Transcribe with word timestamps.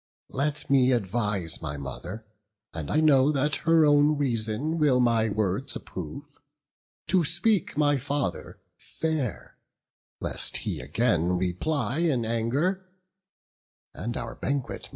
Let 0.31 0.67
me 0.67 0.93
advise 0.93 1.61
my 1.61 1.77
mother 1.77 2.25
(and 2.73 2.89
I 2.89 3.01
know 3.01 3.31
That 3.31 3.57
her 3.67 3.85
own 3.85 4.17
reason 4.17 4.79
will 4.79 4.99
my 4.99 5.29
words 5.29 5.75
approve) 5.75 6.39
To 7.09 7.23
speak 7.23 7.77
my 7.77 7.99
father 7.99 8.57
fair; 8.79 9.57
lest 10.19 10.57
he 10.65 10.79
again 10.79 11.37
Reply 11.37 11.99
in 11.99 12.25
anger, 12.25 12.83
and 13.93 14.17
our 14.17 14.33
banquet 14.33 14.85
mar. 14.85 14.89